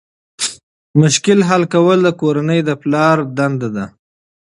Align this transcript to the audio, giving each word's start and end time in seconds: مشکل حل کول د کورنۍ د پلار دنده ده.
مشکل 1.01 1.39
حل 1.49 1.63
کول 1.73 1.99
د 2.03 2.09
کورنۍ 2.21 2.59
د 2.65 2.69
پلار 2.81 3.17
دنده 3.37 3.69
ده. 3.75 3.85